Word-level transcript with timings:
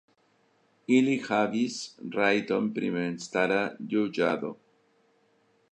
Ili 0.99 1.17
havis 1.25 1.77
rajton 2.15 2.73
pri 2.79 2.91
memstara 2.97 3.61
juĝado. 3.95 4.55